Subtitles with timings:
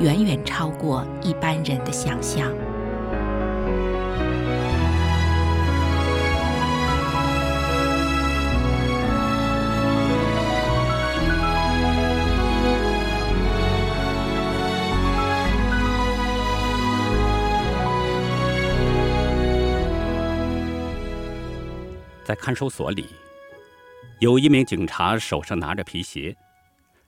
[0.00, 2.54] 远远超过一般人的想象。
[22.24, 23.06] 在看守所里，
[24.20, 26.36] 有一名警察手上拿着皮鞋，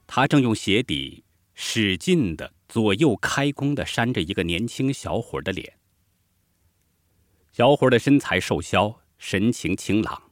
[0.07, 5.77] 他正用鞋底使劲地左右开弓的扇着一个年轻小伙的脸。
[7.51, 10.31] 小伙的身材瘦削，神情清朗。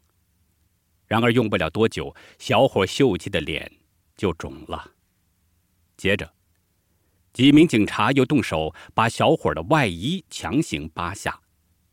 [1.05, 3.69] 然而用不了多久，小伙秀气的脸
[4.15, 4.89] 就肿了。
[5.97, 6.33] 接着，
[7.33, 11.37] 几名警察又动手把小伙的外衣强行扒下。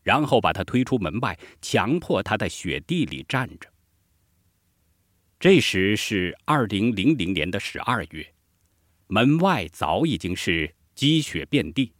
[0.04, 3.68] 然后把他推出门外，强迫他在雪地里站着。
[5.40, 8.32] 这时是二零零零年的十二月，
[9.08, 11.92] 门外早已经是积雪遍地。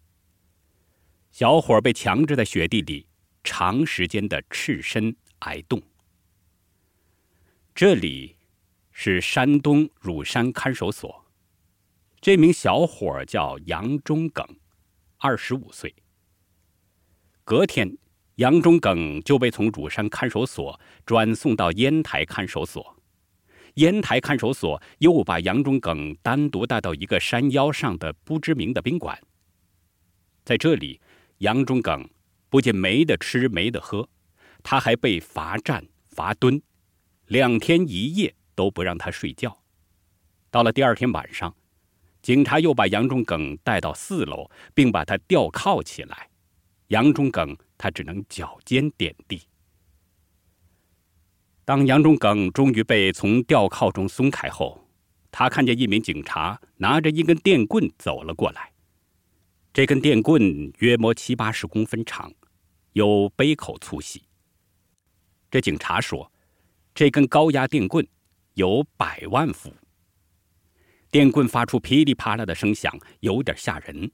[1.31, 3.07] 小伙被强制在雪地里
[3.45, 5.81] 长时间的赤身挨冻。
[7.75, 8.37] 这里
[8.91, 11.25] 是山东乳山看守所，
[12.21, 14.45] 这名小伙叫杨忠耿，
[15.19, 15.95] 二十五岁。
[17.45, 17.97] 隔天，
[18.37, 22.97] 杨忠耿就被从乳山看守所转送到烟台看守所。
[23.77, 29.19] 烟台看守所又把杨忠耿单独带到一个山腰上的不知名的宾馆。
[30.45, 31.01] 在这里，
[31.39, 32.09] 杨忠耿
[32.49, 34.09] 不仅没得吃、没得喝，
[34.63, 36.61] 他还被罚站、罚蹲，
[37.27, 39.57] 两天一夜都不让他睡觉。
[40.51, 41.55] 到了第二天晚上，
[42.23, 46.31] 警察又把杨忠耿带到四楼，并把他吊铐起来。
[46.89, 49.43] 杨忠耿他只能脚尖点地。
[51.67, 54.89] 当杨忠耿终于被从吊铐中松开后，
[55.33, 58.73] 他看见一名警察拿着一根电棍走了过来。
[59.73, 62.33] 这根电棍约摸七八十公分长，
[62.93, 64.23] 有杯口粗细。
[65.51, 66.31] 这警察说
[66.95, 68.07] ：“这根高压电棍
[68.55, 69.75] 有百万伏。”
[71.11, 74.09] 电棍发出噼里啪啦的声响，有点吓人。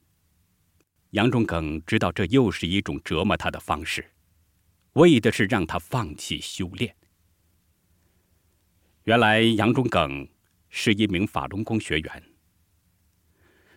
[1.10, 4.10] 杨忠耿知道这又是一种折磨他的方式，
[4.94, 6.96] 为的是让他放弃修炼。
[9.04, 10.28] 原来杨忠耿
[10.70, 12.22] 是一名法轮功学员。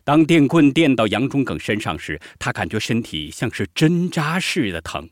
[0.03, 5.09] 当电棍电到杨忠耿身上时，他感觉身体像是针扎似的疼，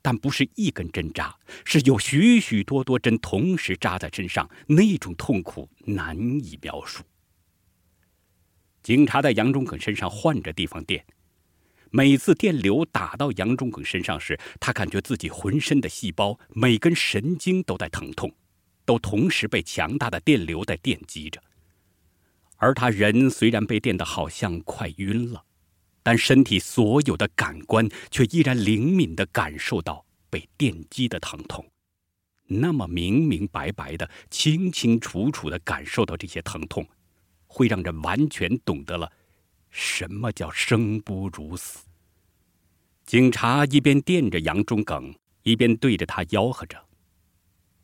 [0.00, 7.02] 但不是一根针扎，是有许许多多针同时扎在身上，那种痛苦难以描述。
[8.84, 11.04] 警察在杨忠耿身上换着地方电。
[11.90, 18.32] 每次电流打到杨忠耿身上时，他感觉自己浑身的细胞、每根神经都在疼痛，
[18.90, 21.40] 都同时被强大的电流在电击着。
[22.56, 25.40] 而他人虽然被电得好像快晕了，
[26.02, 31.64] 但身体所有的感官却依然灵敏地感受到被电击的疼痛，
[32.48, 36.84] 那么明明白白的、清清楚楚地感受到这些疼痛，
[37.46, 39.08] 会让人完全懂得了。
[39.70, 41.86] 什么叫生不如死？
[43.06, 45.14] 警察一边电着杨忠耿，
[45.44, 46.76] 一边对着他吆喝着。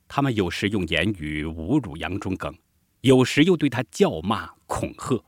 [0.09, 2.55] 他们有时用言语侮辱杨忠耿，
[3.01, 5.23] 有时又对他叫骂恐吓。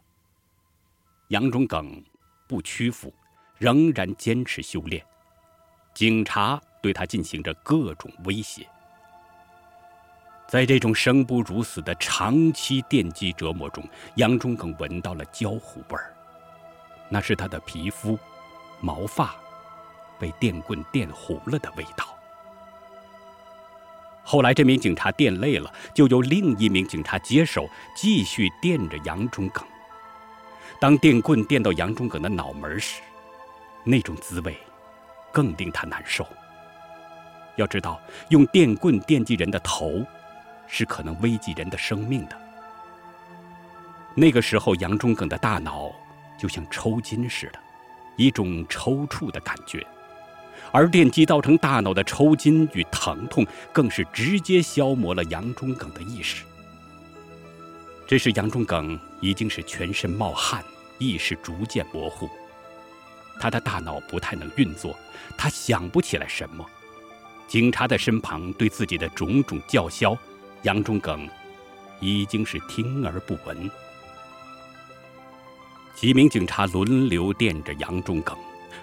[1.28, 2.02] 杨忠耿
[2.48, 3.12] 不屈服，
[3.58, 5.04] 仍然坚持修炼。
[5.94, 8.66] 警察对他进行着各种威胁。
[10.46, 16.14] 在这种生不如死的长期电击折磨中，杨忠耿闻到了焦糊味儿。
[17.10, 18.18] 那是他的皮肤、
[18.80, 19.34] 毛发
[20.18, 22.17] 被电棍电糊了的味道。
[24.30, 27.66] 后来，这名警察电累了，就由另一名警察接手，
[27.96, 29.64] 继续电着杨忠耿。
[30.78, 33.00] 当电棍电到杨忠耿的脑门时，
[33.84, 34.54] 那种滋味
[35.32, 36.26] 更令他难受。
[37.56, 37.98] 要知道，
[38.28, 40.04] 用电棍电击人的头，
[40.66, 42.38] 是可能危及人的生命的。
[44.14, 45.90] 那个时候，杨忠耿的大脑。
[46.36, 47.58] 就像抽筋似的，
[48.16, 49.84] 一种抽搐的感觉，
[50.72, 56.44] 而电击造成大脑的抽筋与疼痛，更是直接消磨了杨忠耿的意识。
[58.06, 60.64] 这时，杨忠耿已经是全身冒汗，
[60.98, 62.28] 意识逐渐模糊，
[63.38, 64.98] 他的大脑不太能运作，
[65.36, 66.64] 他想不起来什么。
[67.46, 70.16] 警察在身旁对自己的种种叫嚣，
[70.62, 71.28] 杨忠耿
[72.00, 73.70] 已经是听而不闻。
[75.94, 78.36] 几名警察轮流电着杨忠耿，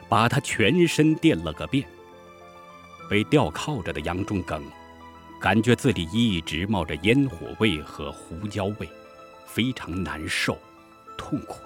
[0.09, 1.87] 把他全身电了个遍。
[3.09, 4.63] 被吊靠着的杨忠耿，
[5.39, 8.89] 感觉自己一直冒着烟火味和胡椒味，
[9.45, 10.57] 非常难受、
[11.15, 11.59] 痛苦。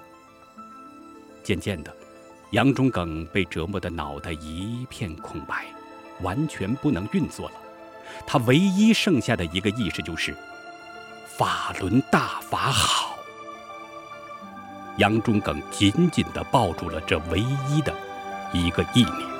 [1.42, 1.96] 渐渐的，
[2.50, 5.64] 杨忠耿被折磨的脑袋一片空白，
[6.20, 7.54] 完全不能运作了。
[8.26, 10.36] 他唯一剩下的一个意识就是：
[11.26, 13.16] 法轮大法好。
[14.98, 17.94] 杨忠耿紧紧地抱住了这唯一的
[18.52, 19.39] 一个意念。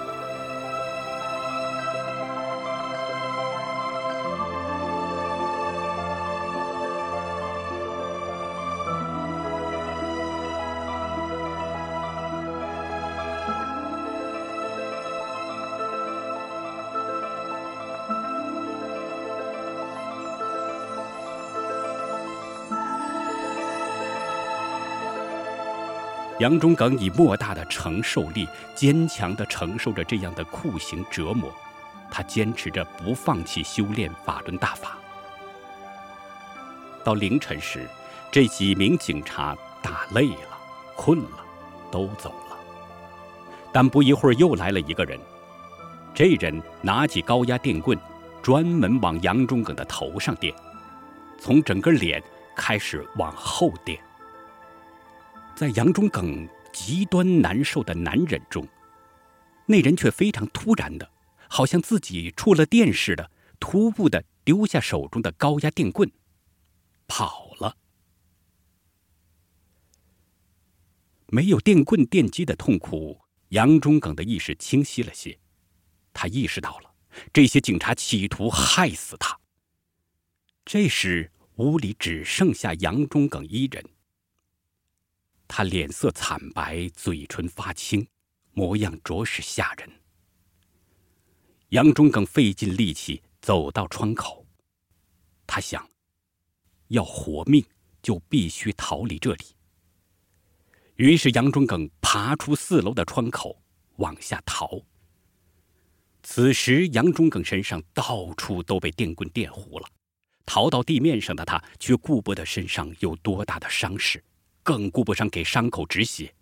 [26.40, 31.54] 杨忠耿以莫大的承受力，坚强地承受着这样的酷刑折磨，
[32.10, 34.96] 他坚持着不放弃修炼法轮大法。
[37.04, 37.86] 到凌晨时，
[38.32, 40.58] 这几名警察打累了、
[40.96, 41.44] 困了，
[41.90, 42.56] 都走了。
[43.70, 45.20] 但不一会儿，又来了一个人。
[46.14, 47.98] 这人拿起高压电棍，
[48.42, 50.54] 专门往杨忠耿的头上电，
[51.38, 52.22] 从整个脸
[52.56, 54.00] 开始往后电。
[55.60, 58.66] 在杨忠耿极端难受的难忍中，
[59.66, 61.06] 那人却非常突然的，
[61.50, 66.10] 好像自己触了电似的，突兀的丢下手中的高压电棍，
[67.06, 67.76] 跑了。
[71.26, 73.20] 没有电棍电击的痛苦，
[73.50, 75.38] 杨忠耿的意识清晰了些，
[76.14, 76.90] 他意识到了
[77.34, 79.38] 这些警察企图害死他。
[80.64, 83.84] 这时屋里只剩下杨忠耿一人。
[85.52, 88.06] 他脸色惨白，嘴唇发青，
[88.52, 89.90] 模样着实吓人。
[91.70, 94.46] 杨忠耿费尽力气走到窗口，
[95.48, 95.90] 他想，
[96.86, 97.64] 要活命
[98.00, 99.44] 就必须逃离这里。
[100.94, 103.60] 于是杨忠耿爬出四楼的窗口，
[103.96, 104.80] 往下逃。
[106.22, 109.88] 此时杨忠耿身上到处都被电棍电糊了，
[110.46, 114.22] 逃到地面上的他却顾不得身上有多大的伤势。
[114.62, 116.32] 更顾不上给伤口止血，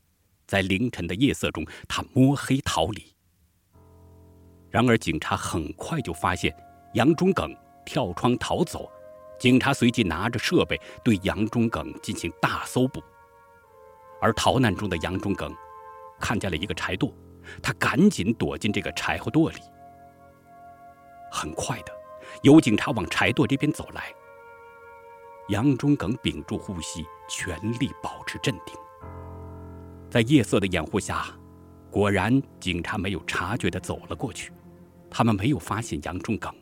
[0.47, 3.15] 在凌晨的夜色中，他摸黑逃离。
[4.70, 6.55] 然而，警察很快就发现
[6.94, 7.56] 杨忠耿
[7.87, 8.91] 跳窗逃走，
[9.38, 13.03] 警察随即拿着设备对杨忠耿进行大搜捕。
[14.20, 15.55] 而逃难中的杨忠耿
[16.20, 17.13] 看见了一个柴垛，
[17.63, 19.60] 他赶紧躲进这个柴火垛里。
[21.31, 21.93] 很快的，
[22.43, 24.13] 有警察往柴垛这边走来。
[25.48, 28.76] 杨忠耿屏住呼吸，全力保持镇定。
[30.10, 31.26] 在夜色的掩护下，
[31.90, 34.52] 果然警察没有察觉地走了过去。
[35.10, 36.55] 他们没有发现杨忠耿，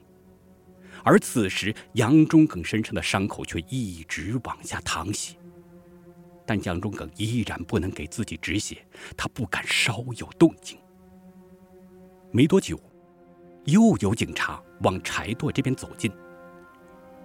[1.03, 5.37] 而此时杨忠耿身上的伤口却一直往下淌血。
[6.47, 10.79] 但杨忠耿依然不能给自己止血，他不敢稍有动静。
[12.31, 12.79] 没多久，
[13.65, 16.09] 又有警察往柴垛这边走近。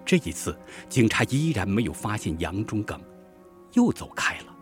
[0.04, 0.56] 这一次，
[0.88, 3.00] 警察依然没有发现杨忠耿，
[3.74, 4.56] 又走开了。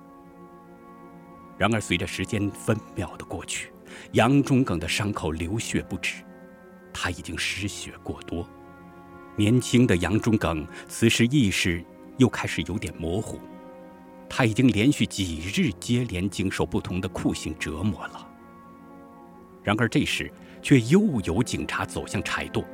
[1.56, 3.72] 然而，随着时间分秒的过去，
[4.12, 6.22] 杨忠耿的伤口流血不止，
[6.92, 8.48] 他已经失血过多。
[9.36, 11.82] 年轻的杨忠耿此时意识
[12.18, 13.38] 又开始有点模糊，
[14.28, 18.28] 他已经连续几日接连经受不同的酷刑折磨了。
[19.62, 20.30] 然而，这时
[20.62, 22.64] 却又有警察走向柴垛。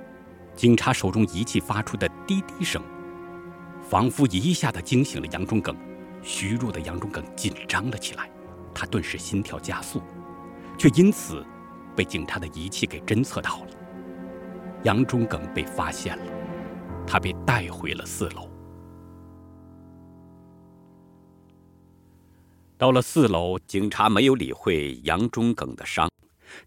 [0.56, 2.82] 警察手中仪器发出的滴滴声，
[3.82, 5.76] 仿佛一下子惊醒了杨忠耿。
[6.22, 8.28] 虚弱的杨忠耿紧张了起来，
[8.74, 10.02] 他顿时心跳加速，
[10.76, 11.46] 却因此
[11.94, 13.68] 被警察的仪器给侦测到了。
[14.82, 16.32] 杨忠耿被发现了，
[17.06, 18.48] 他被带回了四楼。
[22.78, 26.10] 到了四楼，警察没有理会杨忠耿的伤。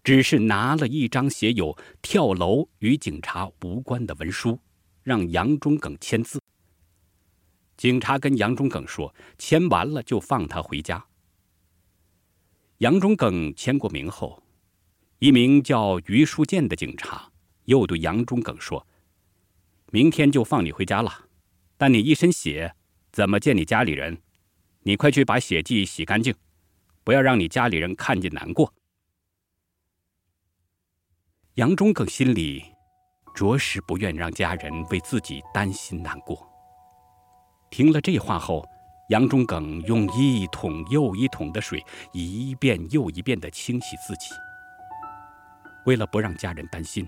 [0.02, 4.58] 只是拿了一张写有“跳楼与警察无关”的文书，
[5.02, 6.40] 让杨忠耿签字。
[7.76, 11.06] 警察跟杨忠耿说：“签完了就放他回家。”
[12.78, 14.42] 杨忠耿签过名后，
[15.18, 17.30] 一名叫于书建的警察
[17.64, 18.86] 又对杨忠耿说
[19.92, 21.26] ：“明天就放你回家了，
[21.76, 22.74] 但你一身血，
[23.12, 24.18] 怎么见你家里人？
[24.82, 26.34] 你快去把血迹洗干净，
[27.04, 28.72] 不要让你家里人看见难过。”
[31.60, 32.64] 杨忠耿心里
[33.34, 36.48] 着实不愿让家人为自己担心难过。
[37.68, 38.66] 听了这话后，
[39.10, 44.30] 杨忠耿用一桶又一桶的水，一遍又一遍地清洗自己。
[45.84, 47.06] 为了不让家人担心，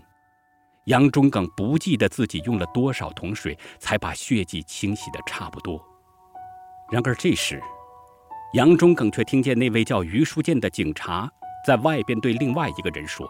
[0.84, 5.82] 杨忠耿不记得自己用了多少桶水才把血迹清洗得差不多。
[6.90, 7.58] 然而这时，
[8.52, 11.26] 杨忠耿却听见那位叫余书建的警察
[11.66, 13.26] 在外边对另外一个人说：“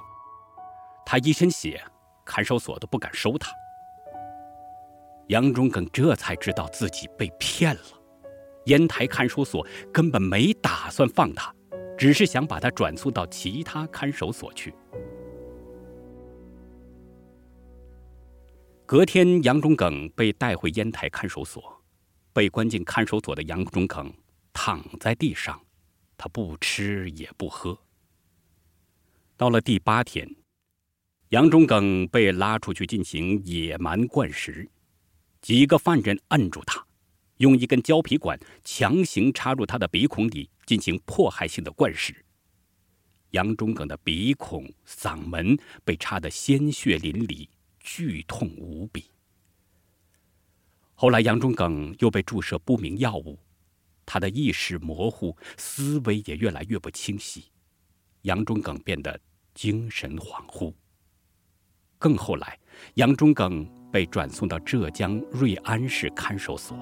[1.04, 1.82] 他一身血，
[2.25, 3.50] 看守所都不敢收他。”
[5.28, 7.82] 杨忠耿这才知道自己被骗了。
[8.66, 11.54] 烟台看守所根本没打算放他，
[11.99, 14.75] 只是想把他转送到其他看守所去。
[18.85, 21.82] 隔天，杨忠耿被带回烟台看守所。
[22.35, 24.11] 被关进看守所的杨忠耿
[24.52, 25.61] 躺在地上，
[26.16, 27.78] 他不吃也不喝。
[29.37, 30.28] 到了第八天，
[31.32, 34.68] 杨忠耿被拉出去进行野蛮灌食，
[35.40, 36.86] 几个犯人摁住他。
[37.38, 42.14] 用一根胶皮管强行插入他的鼻孔里进行迫害性的灌食，
[43.30, 47.48] 杨忠耿的鼻孔、嗓门被插得鲜血淋漓，
[47.80, 49.06] 剧痛无比。
[50.92, 53.38] 后来，杨忠耿又被注射不明药物，
[54.04, 57.46] 他的意识模糊，思维也越来越不清晰，
[58.20, 59.18] 杨忠耿变得
[59.54, 60.74] 精神恍惚。
[62.02, 62.59] 更后来，
[62.94, 66.76] 杨忠耿被转送到浙江瑞安市看守所。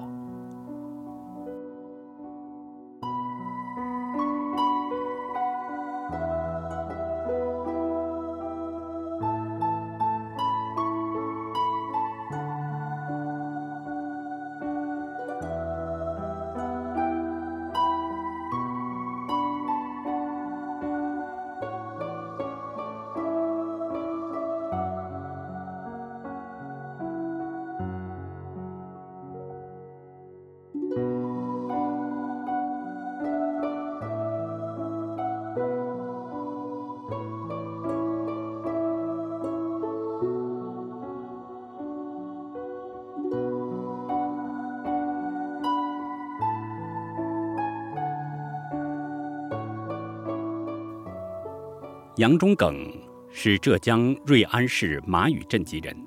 [52.21, 52.87] 杨忠耿
[53.33, 55.97] 是浙江瑞安市马屿镇籍人，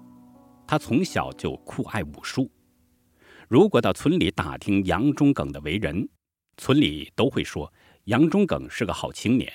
[0.64, 2.48] 他从小就酷爱武术。
[3.48, 6.08] 如果到村里打听杨忠耿的为人，
[6.56, 9.52] 村里都会说杨忠耿是个好青年，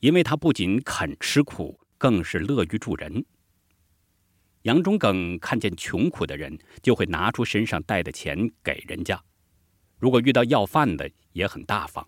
[0.00, 3.24] 因为他不仅肯吃苦，更是乐于助人。
[4.64, 9.16] 杨忠耿看见穷苦的人，就会拿出身上带的钱给人家；
[9.98, 12.06] 如果遇到要饭的，也很大方，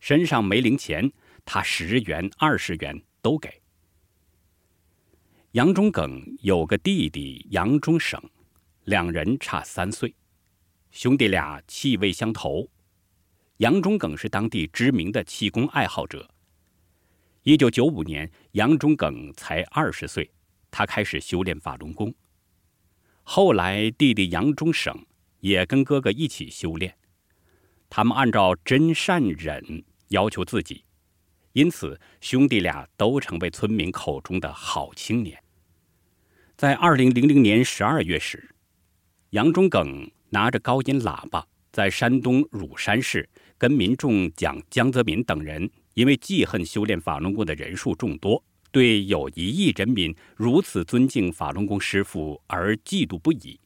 [0.00, 1.12] 身上没零钱，
[1.44, 3.00] 他十元、二十元。
[3.26, 3.60] 都给。
[5.50, 8.22] 杨忠耿有个弟弟杨忠省，
[8.84, 10.14] 两人差三岁，
[10.92, 12.70] 兄弟俩气味相投。
[13.56, 16.30] 杨忠耿是当地知名的气功爱好者。
[17.42, 20.30] 一九九五年，杨忠耿才二十岁，
[20.70, 22.14] 他开始修炼法轮功。
[23.24, 24.96] 后来，弟弟杨忠省
[25.40, 26.96] 也跟哥哥一起修炼，
[27.90, 30.84] 他们按照真善忍要求自己。
[31.56, 35.42] 因此，兄弟俩都成为村民口中的好青年。
[36.54, 38.54] 在二零零零年十二月时，
[39.30, 53.58] 杨忠耿拿着高音喇叭，在山东乳山市跟民众讲江泽民等人因为记恨修炼法轮功的人数众多，对有一亿人民如此尊敬法轮功师傅而嫉妒不已。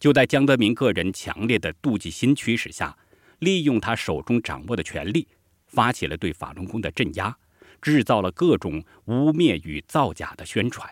[0.00, 2.96] 就在江泽民个人强烈的妒忌心驱使下，
[3.40, 5.28] 利用他手中掌握的权力。
[5.72, 7.36] 发起了对法轮功的镇压，
[7.80, 10.88] 制造了各种污蔑与造假的宣传。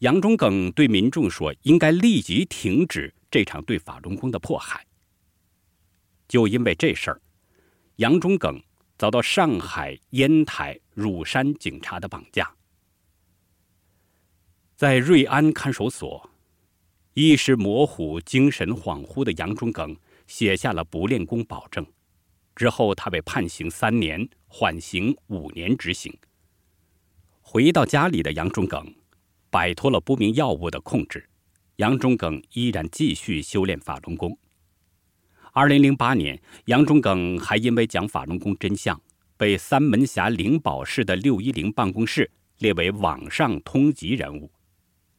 [0.00, 4.86] 杨忠耿对民众说：“应该立即停止这场对法轮功的迫害。”
[6.28, 7.20] 就因为这事儿，
[7.96, 8.62] 杨忠耿
[8.96, 12.52] 遭到上海、烟台、乳山警察的绑架。
[14.76, 16.30] 在瑞安看守所，
[17.14, 19.96] 意识模糊、精神恍惚的杨忠耿
[20.28, 21.84] 写下了不练功保证。
[22.58, 26.12] 之后，他被判刑三年，缓刑五年执行。
[27.40, 28.84] 回到家里的杨忠耿，
[29.48, 31.24] 摆脱了不明药物的控制，
[31.76, 34.36] 杨忠耿依然继续修炼法轮功。
[35.52, 39.00] 二零零八年，杨忠耿还因为讲法轮功真相，
[39.36, 44.50] 被三门峡灵宝市的六一零办公室列为网上通缉人物。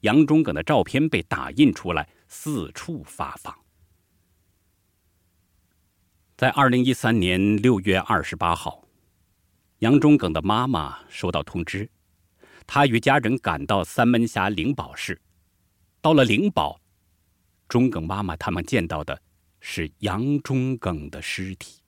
[0.01, 3.57] 杨忠耿的照片被打印出来，四处发放。
[6.39, 8.87] 在二零一三年六月二十八号，
[9.79, 11.89] 杨忠耿的妈妈收到通知，
[12.65, 15.19] 她与家人赶到三门峡灵宝市。
[15.99, 16.79] 到了灵宝，
[17.67, 19.21] 忠耿妈妈他们见到的
[19.59, 21.78] 是杨忠耿的尸体。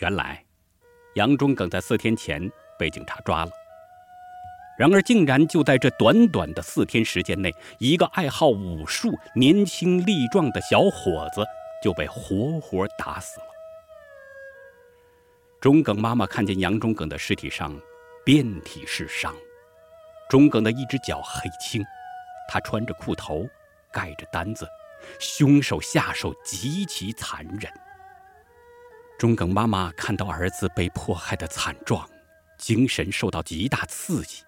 [0.00, 0.42] 原来，
[1.14, 3.50] 杨忠耿在四天前被警察抓了。
[4.78, 11.44] 然而，竟然就在这短短的四天时间内，一个爱好武术、年轻力壮的小伙子
[11.82, 13.46] 就被活活打死了。
[15.60, 17.78] 忠耿妈妈看见杨忠耿的尸体上
[18.24, 19.34] 遍体是伤，
[20.30, 21.84] 忠耿的一只脚黑青，
[22.48, 23.46] 他穿着裤头，
[23.92, 24.66] 盖着单子，
[25.18, 27.70] 凶手下手极其残忍。
[29.20, 32.08] 中耿妈妈看到儿子被迫害的惨状，
[32.56, 34.42] 精神受到极大刺激，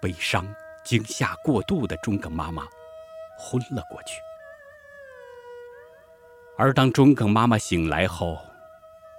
[0.00, 0.42] 悲伤、
[0.82, 2.66] 惊吓过度的中耿妈妈
[3.36, 4.18] 昏了过去。
[6.56, 8.38] 而当中耿妈妈醒来后，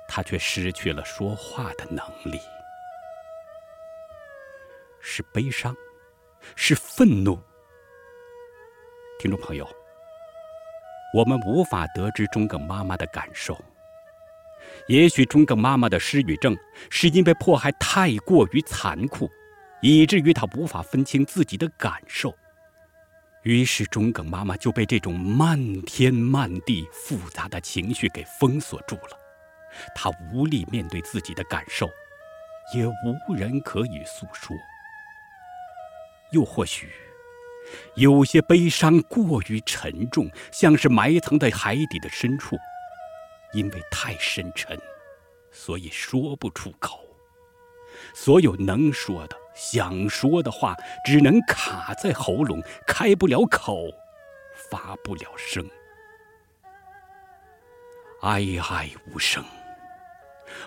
[0.07, 2.39] 她却失去了说话的能力。
[4.99, 5.75] 是悲伤，
[6.55, 7.39] 是愤怒。
[9.19, 9.69] 听众朋友，
[11.13, 13.55] 我们无法得知中耿妈妈的感受。
[14.87, 16.57] 也许忠耿妈妈的失语症
[16.89, 19.29] 是因为迫害太过于残酷，
[19.81, 22.35] 以至于她无法分清自己的感受，
[23.43, 29.17] 于是忠耿妈妈就被这种漫天漫地复杂的情绪给封锁住了。
[29.95, 31.89] 她无力面对自己的感受，
[32.75, 34.55] 也无人可以诉说。
[36.31, 36.89] 又或许，
[37.95, 42.57] 有些悲伤过于沉重，像是埋藏在海底的深处。
[43.53, 44.79] 因为太深沉，
[45.51, 46.99] 所以说不出口。
[48.13, 53.87] 所有能说的、想说的话，只能卡在喉咙，开不了口，
[54.55, 55.69] 发不了声，
[58.21, 59.43] 哀哀无声。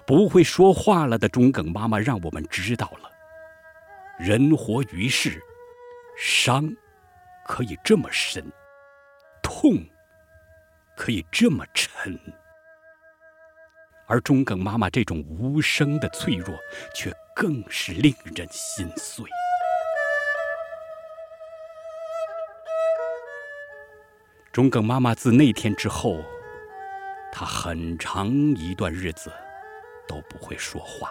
[0.07, 3.11] 不会说话了的忠耿妈妈，让我们知道了：
[4.19, 5.43] 人活于世，
[6.17, 6.71] 伤
[7.47, 8.45] 可以这么深，
[9.43, 9.85] 痛
[10.97, 12.19] 可以这么沉。
[14.07, 16.55] 而中耿妈妈这种无声的脆弱，
[16.95, 19.25] 却更是令人心碎。
[24.53, 26.23] 中耿妈妈自那天之后，
[27.33, 29.33] 她很长一段日子
[30.07, 31.11] 都不会说话。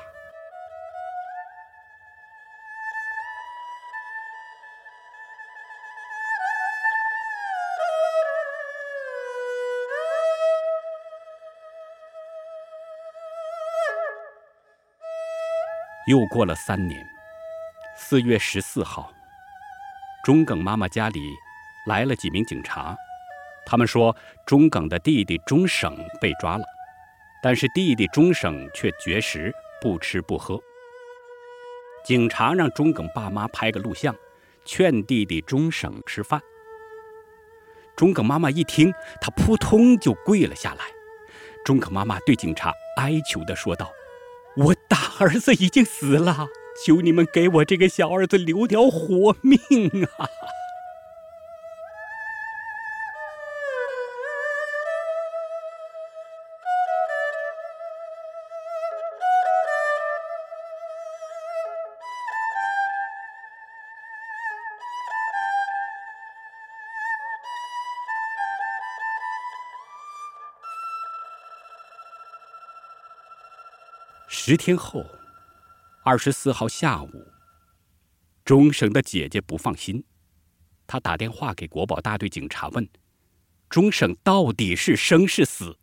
[16.06, 17.08] 又过了三年，
[17.96, 19.10] 四月十四号，
[20.22, 21.34] 忠耿妈妈家里
[21.88, 22.94] 来了几名警察，
[23.66, 24.14] 他们说
[24.46, 26.66] 忠耿的弟弟忠省被抓了，
[27.42, 30.60] 但是弟弟忠省却绝食，不吃不喝。
[32.04, 34.14] 警察让忠耿爸妈拍个录像，
[34.66, 36.42] 劝弟弟忠省吃饭。
[37.96, 40.84] 忠耿妈妈一听，她扑通就跪了下来。
[41.64, 43.90] 忠耿妈妈对警察哀求地说道。
[44.56, 46.48] 我大儿子已经死了，
[46.86, 49.60] 求你们给我这个小儿子留条活命
[50.18, 50.28] 啊！
[74.36, 75.06] 十天后，
[76.04, 77.28] 二十四号下午，
[78.44, 80.04] 钟省的姐姐不放心，
[80.88, 82.90] 她打电话给国保大队警察问
[83.70, 85.78] ：“钟省到底是生是死？”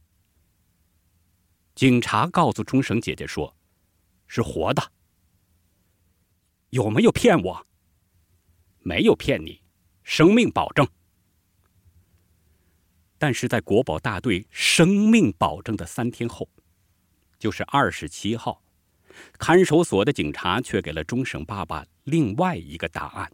[1.76, 3.56] 警察告诉钟省姐姐说
[4.26, 4.90] ：“是活的。”
[6.70, 7.66] 有没有骗我？
[8.80, 9.62] 没有骗你，
[10.02, 10.86] 生命保证。
[13.16, 16.48] 但是在国保大队生命保证的三天后。
[17.40, 18.62] 就是二十七号，
[19.38, 23.32] 看守所的警察却给了钟省爸爸另外一个答案。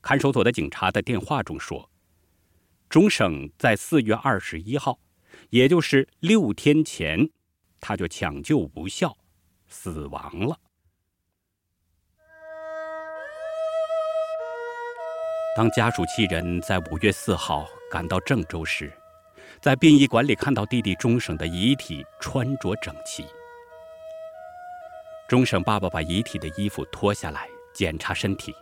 [0.00, 1.90] 看守所的警察在电话中说，
[2.88, 4.98] 钟省在四月二十一号，
[5.50, 7.28] 也就是六天前，
[7.78, 9.16] 他就抢救无效，
[9.68, 10.58] 死亡了。
[15.54, 18.90] 当家属七人在五月四号赶到郑州时，
[19.60, 23.26] 在殡仪馆里看到弟弟钟省的遗体穿着整齐。
[25.28, 28.54] 钟省爸爸把遗体的衣服脱下来检查身体，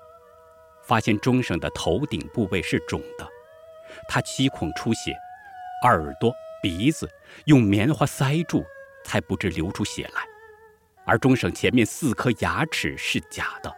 [0.82, 3.28] 发现钟省的头顶部位是肿的，
[4.08, 5.12] 他七孔出血，
[5.82, 7.08] 耳朵、鼻子
[7.44, 8.64] 用棉花塞住，
[9.04, 10.22] 才不致流出血来。
[11.04, 13.72] 而钟省前面四颗牙齿是假的，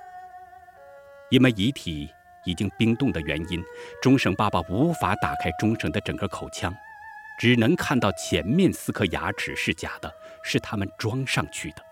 [1.31, 2.09] 因为遗体。
[2.45, 3.63] 已经冰冻的原因，
[4.01, 6.75] 钟省爸爸无法打开钟省的整个口腔，
[7.39, 11.83] 只能看到前面四颗牙齿是假的，是他们装上去的。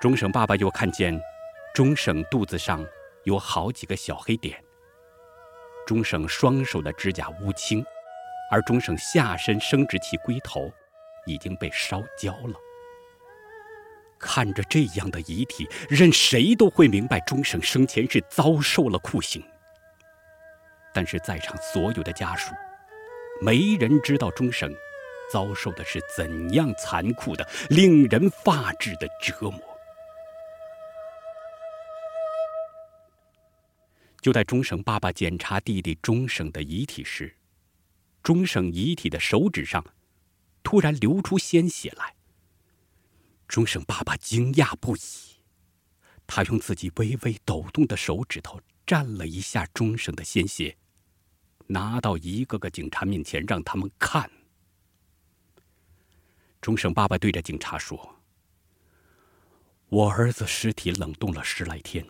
[0.00, 1.18] 钟省爸爸又看见，
[1.72, 2.84] 钟省肚子上
[3.24, 4.60] 有好几个小黑点。
[5.86, 7.84] 钟省双手的指甲乌青，
[8.50, 10.72] 而钟省下身生殖器龟头
[11.26, 12.54] 已经被烧焦了。
[14.18, 19.42] 看着这样的遗体，任谁都会明白钟省生前是遭受了酷刑。
[20.92, 22.52] 但是在场所有的家属，
[23.40, 24.74] 没人知道钟省
[25.32, 29.60] 遭受的是怎样残酷的、令人发指的折磨。
[34.20, 37.34] 就在钟省爸爸检查弟弟钟省的遗体时，
[38.22, 39.82] 钟省遗体的手指上
[40.62, 42.14] 突然流出鲜血来。
[43.48, 45.00] 钟省爸爸惊讶不已，
[46.26, 50.76] 他用自己微微抖动的手指头蘸了一下钟省的鲜血，
[51.70, 54.30] 拿到一个个警察面前让他们看。
[56.60, 58.16] 钟声爸爸对着警察说
[59.88, 62.04] ：“我儿子尸体冷冻了十来天，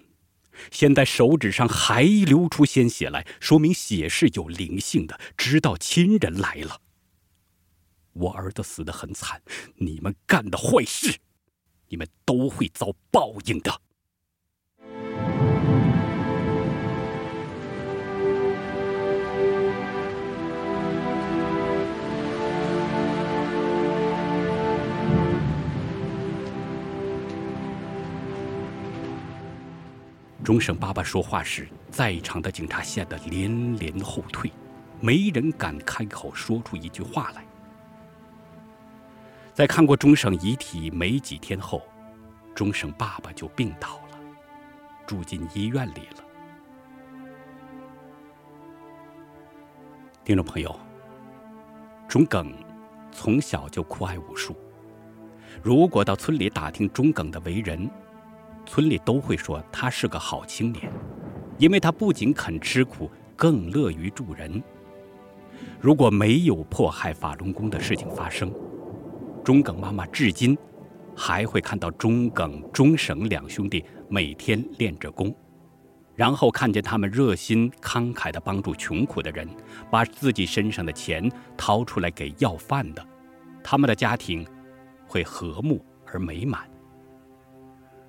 [0.70, 6.80] 现在手指上还流出鲜血来，说明血是有灵性的，知道亲人来了。
[8.12, 9.42] 我儿子死得很惨，
[9.76, 11.18] 你们干的坏事。”
[11.92, 13.82] 你们都会遭报应的。
[30.42, 34.50] 钟省爸爸说话时，在场的警察吓得连连后退，
[34.98, 37.44] 没人敢开口说出一句话来。
[39.52, 41.82] 在看过钟省遗体没几天后，
[42.54, 44.18] 钟省爸爸就病倒了，
[45.06, 46.24] 住进医院里了。
[50.24, 50.74] 听众朋友，
[52.08, 52.52] 钟耿
[53.12, 54.56] 从小就酷爱武术。
[55.62, 57.90] 如果到村里打听钟耿的为人，
[58.70, 60.88] 村里都会说他是个好青年，
[61.58, 64.62] 因为他不仅肯吃苦，更乐于助人。
[65.80, 68.48] 如果没有迫害法轮功的事情发生，
[69.42, 70.56] 钟耿妈妈至今
[71.16, 75.34] 还会看到钟耿、钟省两兄弟每天练着功，
[76.14, 79.48] 然后看见他们热心慷慨地帮助穷苦的人，
[79.90, 83.04] 把自己身上的钱掏出来给要饭的，
[83.64, 84.46] 他们的家庭
[85.08, 86.69] 会和睦而美满。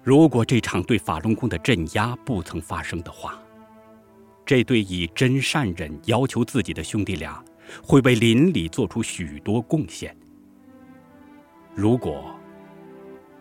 [0.03, 3.39] 如果这场对法轮功的镇压不曾发生的话，
[4.45, 7.43] 这对以真善忍要求自己的兄弟俩，
[7.83, 10.15] 会为邻里做出许多贡献。
[11.75, 12.35] 如果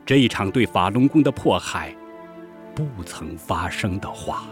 [0.05, 1.97] 这一场对法轮功的迫害
[2.75, 4.45] 不曾发生的话。